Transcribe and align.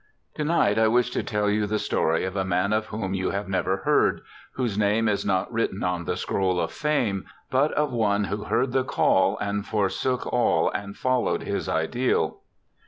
To 0.33 0.43
night 0.43 0.79
I 0.79 0.87
wish 0.87 1.11
to 1.11 1.21
tell 1.21 1.47
you 1.47 1.67
the 1.67 1.77
story 1.77 2.25
of 2.25 2.35
a 2.35 2.43
man 2.43 2.73
of 2.73 2.87
whom 2.87 3.13
you 3.13 3.29
have 3.29 3.47
never 3.47 3.77
heard, 3.85 4.21
whose 4.53 4.75
name 4.75 5.07
is 5.07 5.27
not 5.27 5.53
written 5.53 5.83
on 5.83 6.05
the 6.05 6.17
scroll 6.17 6.59
of 6.59 6.71
fame, 6.71 7.25
but 7.51 7.71
of 7.73 7.91
one 7.93 8.23
who 8.23 8.45
heard 8.45 8.71
the 8.71 8.83
call 8.83 9.37
and 9.37 9.63
forsook 9.63 10.25
all 10.33 10.71
and 10.71 10.97
followed 10.97 11.43
his 11.43 11.69
ideal. 11.69 12.39